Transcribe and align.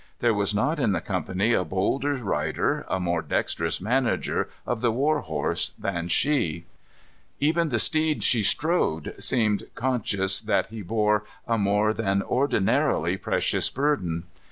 There 0.17 0.33
was 0.33 0.51
not 0.55 0.79
in 0.79 0.93
the 0.93 0.99
company 0.99 1.53
a 1.53 1.63
bolder 1.63 2.15
rider, 2.15 2.85
a 2.89 2.99
more 2.99 3.21
dexterous 3.21 3.79
manager 3.79 4.49
of 4.65 4.81
the 4.81 4.91
war 4.91 5.19
horse 5.19 5.69
than 5.69 6.07
she. 6.07 6.65
Even 7.39 7.69
the 7.69 7.77
steed 7.77 8.23
she 8.23 8.41
strode 8.41 9.13
seemed 9.19 9.65
conscious 9.75 10.41
that 10.41 10.69
he 10.69 10.81
bore 10.81 11.25
a 11.45 11.59
more 11.59 11.93
than 11.93 12.23
ordinarily 12.23 13.15
precious 13.15 13.69
burden. 13.69 14.23